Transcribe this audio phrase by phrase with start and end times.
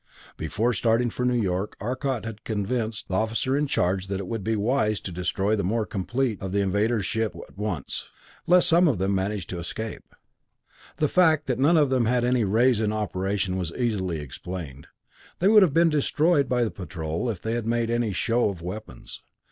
[0.35, 4.43] Before starting for New York, Arcot had convinced the officer in charge that it would
[4.43, 8.09] be wise to destroy the more complete of the invaders' ships at once,
[8.47, 10.15] lest one of them manage to escape.
[10.97, 14.87] The fact that none of them had any rays in operation was easily explained;
[15.37, 18.63] they would have been destroyed by the Patrol if they had made any show of
[18.63, 19.21] weapons.